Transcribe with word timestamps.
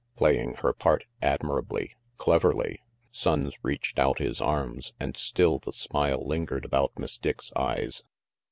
Playing 0.15 0.55
her 0.63 0.73
part, 0.73 1.03
admirably, 1.21 1.93
cleverly. 2.17 2.79
Sonnes 3.13 3.53
reached 3.61 3.99
out 3.99 4.17
his 4.17 4.41
arms, 4.41 4.93
and 4.99 5.15
still 5.15 5.59
the 5.59 5.71
smile 5.73 6.25
lingered 6.25 6.65
about 6.65 6.97
Miss 6.97 7.19
Dick's 7.19 7.53
eyes. 7.55 8.01